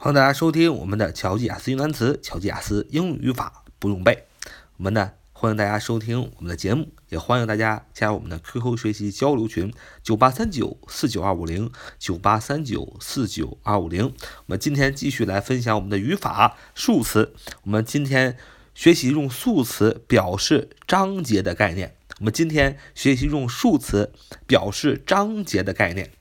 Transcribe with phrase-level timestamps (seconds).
[0.00, 4.26] 欢迎大家收听我们的乔吉雅思英语单词、乔吉雅思英语语法不用背。
[4.76, 9.74] 我们呢，欢迎大家收听我们的节目，也欢迎大家加入我们的 QQ 学习交流群：
[10.04, 14.04] 九八三九四九二五零九八三九四九二五零。
[14.04, 17.34] 我们今天继续来分享我们的语法数词。
[17.64, 18.36] 我们今天
[18.76, 21.96] 学习用数词表示章节的概念。
[22.20, 24.12] 我们今天学习用数词
[24.46, 26.12] 表示章节的概念。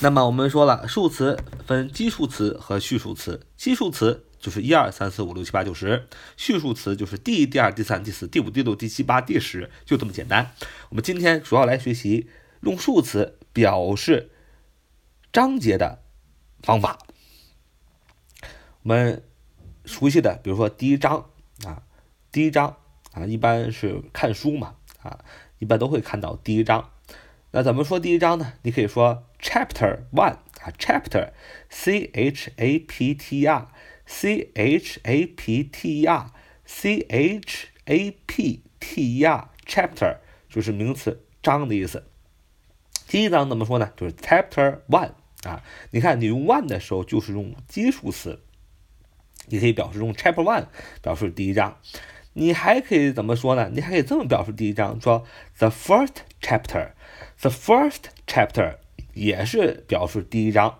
[0.00, 3.46] 那么我们说了，数词分基数词和序数词。
[3.56, 10.50] 基数词就是一二三四五六七八九十，序数词就是第一、第二、第三、第四、第五、第六、第七八、第十，就这么简单。
[10.90, 12.28] 我们今天主要来学习
[12.60, 14.30] 用数词表示
[15.32, 16.02] 章节的
[16.60, 16.98] 方法。
[18.82, 19.22] 我们
[19.86, 21.30] 熟悉的，比如说第一章
[21.64, 21.82] 啊，
[22.30, 22.76] 第一章
[23.12, 25.24] 啊，一般是看书嘛啊，
[25.60, 26.90] 一般都会看到第一章。
[27.56, 28.54] 那怎么说第一章呢？
[28.62, 31.30] 你可以说 chapter one 啊，Chapter
[31.68, 33.68] C H A P T E R
[34.04, 36.32] C H A P T E R
[36.64, 40.16] C H A P T E R Chapter
[40.48, 42.02] 就是名词章的意思。
[43.06, 43.92] 第一章怎么说呢？
[43.96, 45.12] 就是 chapter one
[45.44, 45.62] 啊。
[45.92, 48.40] 你看你用 one 的时候就是用基数词，
[49.46, 50.66] 你可以表示用 chapter one
[51.00, 51.78] 表示第一章。
[52.32, 53.70] 你还可以怎么说呢？
[53.72, 55.24] 你还可以这么表示第一章，说
[55.58, 56.90] the first chapter。
[57.41, 58.75] The first chapter
[59.13, 60.79] 也是表示第一章。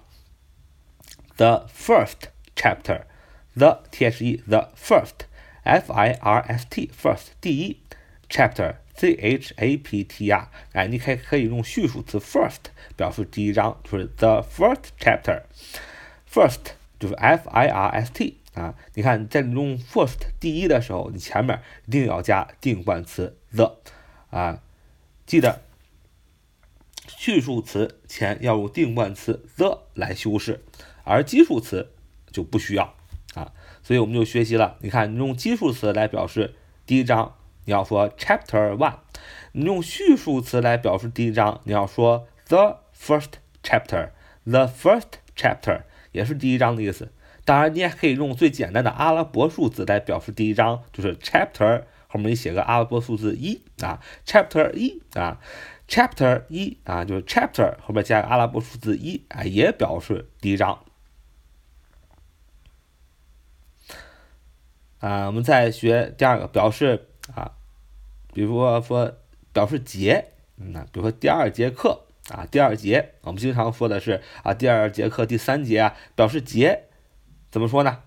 [1.38, 5.25] The first chapter，the t h e the first
[5.64, 7.81] f i r s t first 第一
[8.30, 17.50] chapter c h a p t r 哎，你可可以用序数词 first 表示第一章，就是 the first chapter。First 就是 f
[17.50, 23.80] i r s t 啊，你看在用 first 第一的时候，你前面一定要加定冠词 the
[24.30, 24.62] 啊，
[25.25, 25.62] 记得。
[27.06, 30.64] 序数词前要用定冠词 the 来修饰，
[31.05, 31.91] 而基数词
[32.30, 32.94] 就不需要
[33.34, 33.52] 啊。
[33.83, 36.55] 所以我们就学习了，你看，你用基数词来表示
[36.86, 37.34] 第一章，
[37.66, 38.94] 你要说 chapter one；
[39.53, 43.32] 你用序数词来表示第一章，你要说 the first
[43.62, 45.82] chapter，the first chapter
[46.12, 47.12] 也是第一章的意思。
[47.44, 55.38] 当然，你也可以用最简单的阿拉伯数字来表示第一章，就是 chapter 后面你写个阿拉伯数字一啊，chapter 一啊。
[55.87, 60.83] Chapter 一啊，就是 Chapter 后边加个阿拉伯数字一啊，也表示第一章。
[64.99, 67.53] 啊，我们再学第二个表示啊，
[68.33, 69.19] 比如说说
[69.53, 76.84] 表示节，那比如说第二节课啊，第二节，我们经常说的是啊，第二节课第三节啊，表示节
[77.50, 78.03] 怎么说呢？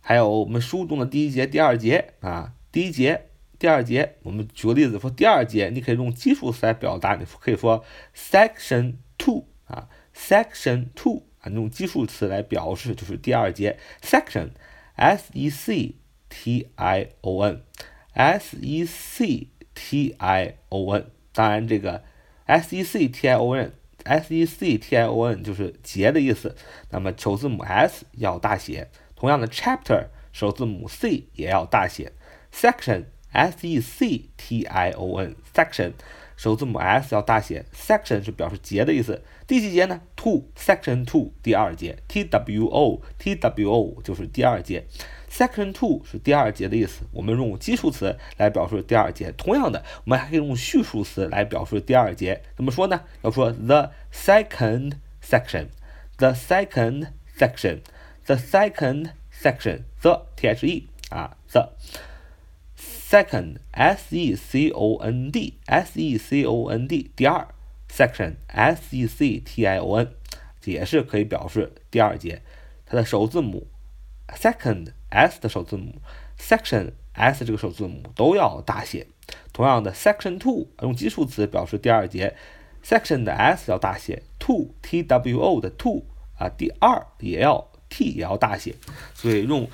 [0.00, 3.26] 还有我们书中的第一节、第二节啊，第一节。
[3.58, 15.96] 第二节，我们举个例子说，第二节你可以用基数词来表达，你可以说 section two 啊，section two 啊，用基数词来表示就是第二节 section，s e c
[16.28, 22.04] t i o n，s e c t i o n，当然这个
[22.46, 26.54] s e c t i o n，s e c t i o n 就是节的意思，
[26.90, 32.12] 那么首字母 s 要大写，同样的 chapter 首字母 c 也要大写
[32.52, 33.06] ，section。
[33.32, 35.92] S E C T I O N section
[36.36, 39.22] 首字母 S 要大写，section 是表示节的意思。
[39.46, 44.86] 第几节呢？Two section two 第二节，T W O T W O 就是第二节
[45.28, 47.02] ，section two 是第二节的意思。
[47.12, 49.32] 我们用基数词来表示第二节。
[49.32, 52.40] 同样的，我们还可以用序数词来表示第二节。
[52.56, 53.02] 怎么说呢？
[53.22, 61.72] 要说 the second section，the second section，the second section，the T H E 啊 the。
[63.08, 67.48] Second, s e c o n d, s e c o n d，第二
[67.90, 70.12] ，section, s e c t i o n，
[70.66, 72.42] 也是可以表示第二节。
[72.84, 73.66] 它的首字母
[74.36, 75.94] ，second s 的首字母
[76.38, 79.06] ，section s 这个首字母都要大写。
[79.54, 82.36] 同样的，section two 用基数词表示第二节
[82.84, 86.02] ，section 的 s 要大写，two t w o 的 two
[86.36, 88.74] 啊，第二也要 t 也要大写，
[89.14, 89.66] 所以用。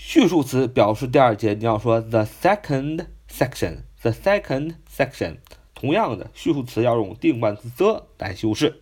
[0.00, 5.38] 序数词表示第二节，你要说 the second section，the second section。
[5.74, 8.80] 同样的，序数词要用定冠词 the 来修饰，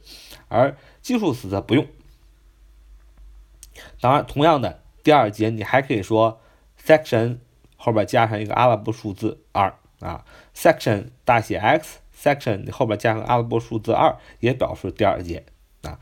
[0.49, 1.87] 而基数词则不用。
[3.99, 6.39] 当然，同样的第二节你还可以说
[6.79, 7.39] section
[7.77, 10.23] 后边加上一个阿拉伯数字二啊
[10.55, 15.47] ，section 大写 x，section 你后边加上阿拉伯数字二也表示第二节
[15.83, 15.99] 啊。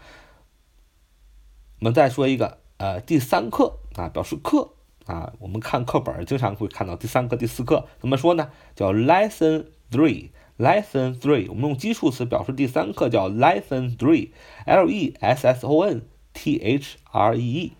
[1.78, 4.72] 我们再说一个呃第三课啊，表示课。
[5.06, 8.50] 啊，我们看课本经常会看到第三课、第四课怎么说呢？
[8.74, 10.30] 叫 lesson three。
[10.56, 16.02] lesson three，我们用基数词表示第三课叫 lesson three，l e s s o n
[16.32, 17.72] t h r e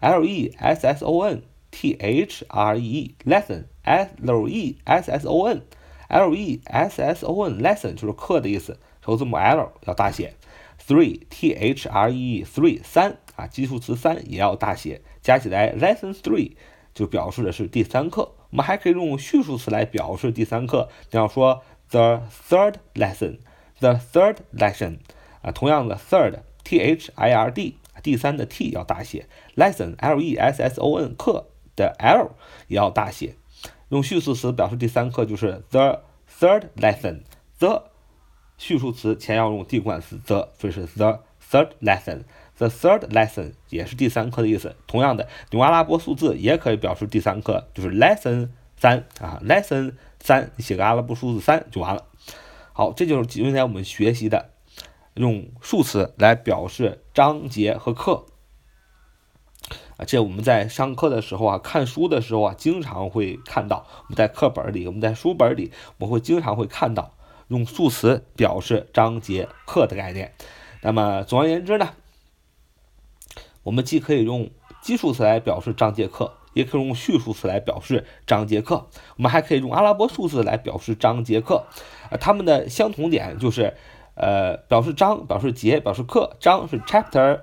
[0.00, 5.26] e，l e s s o n t h r e e，lesson l e s s
[5.26, 5.62] o n
[6.08, 10.34] l e s s o n lesson 就是课的意思，首字母 l 要大写
[10.86, 16.52] ，three t h r e e three 三啊，基数词三也要大写，加起来 lesson three
[16.92, 18.32] 就表示的是第三课。
[18.50, 21.62] 我们还可以用序数词来表示第三课，你要说。
[21.90, 22.20] The
[22.50, 23.38] third lesson,
[23.80, 24.98] the third lesson
[25.40, 29.26] 啊，同样的 third, t h i r d，第三的 t 要大写
[29.56, 32.32] ，lesson, l e s s o n 课的 l
[32.66, 33.36] 也要大写。
[33.88, 36.02] 用序数词表示第三课就是 the
[36.38, 37.22] third lesson,
[37.58, 37.84] the
[38.58, 42.24] 序数词前要用定冠词 the，所以是 the third lesson,
[42.56, 44.76] the third lesson 也是第三课的意思。
[44.86, 49.94] 同样的，用阿拉伯数字也可以表示第三课，就是 lesson 三啊，lesson。
[50.20, 52.04] 三，你写个阿拉伯数字三就完了。
[52.72, 54.50] 好，这就是今天我们学习的，
[55.14, 58.26] 用数词来表示章节和课。
[59.96, 63.86] 啊，这我们在上课的时候啊，看书的时候啊，经常会看到。
[64.02, 67.14] 我们在课本里，我们在书本里，我们会经常会看到
[67.46, 70.34] 用数词表示章节、课的概念。
[70.82, 71.90] 那么，总而言之呢，
[73.62, 74.50] 我们既可以用
[74.82, 76.34] 基数词来表示章节课。
[76.54, 81.66] 也可以用序数词来表示章节课，我们还可以用阿拉伯数字来表示章节课，
[82.10, 83.76] 呃，它们的相同点就是，
[84.14, 86.36] 呃，表示章、表示节、表示课。
[86.40, 87.42] 章是 chapter，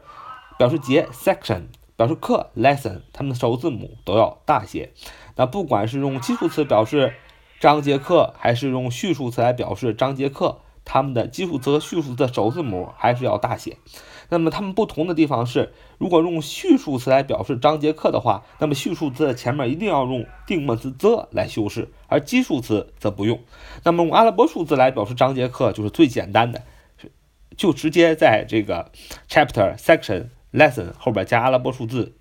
[0.57, 4.91] 表示节 section，表示课 lesson，它们的首字母都要大写。
[5.37, 7.13] 那不管是用基数词表示
[7.61, 10.59] 章节课，还是用序数词来表示章节课。
[10.85, 13.77] 它们的基数词和序数词的首字母还是要大写。
[14.29, 23.39] 那么它们不同的地方是，如果用序数词来表示章节课的话，那么序数词的前面一定要用定冠词 the 来修饰，而基数词则不用。
[23.83, 26.63] 那么用阿拉伯数字来表示章节课就是最简单的，
[27.55, 28.91] 就直接在这个
[29.29, 32.15] chapter、section、lesson 后边加阿拉伯数字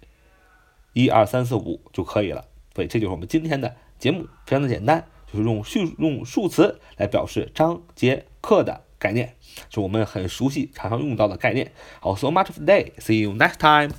[0.92, 2.44] 一二三四五就可以了。
[2.74, 8.24] 所以这就是我们今天的节目，非常的简单，就是用序用数词来表示章节。
[8.44, 9.34] 课的概念
[9.70, 11.72] 是我们很熟悉、常常用到的概念。
[12.00, 12.92] 好，so much for today.
[12.98, 13.94] See you next time.